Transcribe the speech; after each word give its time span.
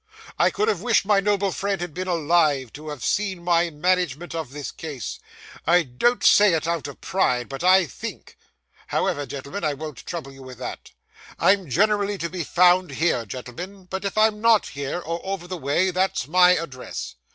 I 0.39 0.49
could 0.49 0.67
have 0.67 0.81
wished 0.81 1.05
my 1.05 1.19
noble 1.19 1.51
friend 1.51 1.79
had 1.79 1.93
been 1.93 2.07
alive 2.07 2.73
to 2.73 2.89
have 2.89 3.05
seen 3.05 3.43
my 3.43 3.69
management 3.69 4.33
of 4.33 4.49
this 4.49 4.71
case. 4.71 5.19
I 5.67 5.83
don't 5.83 6.23
say 6.23 6.55
it 6.55 6.67
out 6.67 6.87
of 6.87 7.01
pride, 7.01 7.47
but 7.47 7.63
I 7.63 7.85
think 7.85 8.35
However, 8.87 9.27
gentlemen, 9.27 9.63
I 9.63 9.75
won't 9.75 10.03
trouble 10.07 10.31
you 10.31 10.41
with 10.41 10.57
that. 10.57 10.89
I'm 11.37 11.69
generally 11.69 12.17
to 12.17 12.31
be 12.31 12.43
found 12.43 12.93
here, 12.93 13.27
gentlemen, 13.27 13.85
but 13.91 14.03
if 14.03 14.17
I'm 14.17 14.41
not 14.41 14.69
here, 14.69 14.97
or 14.99 15.21
over 15.23 15.45
the 15.47 15.55
way, 15.55 15.91
that's 15.91 16.27
my 16.27 16.55
address. 16.55 17.13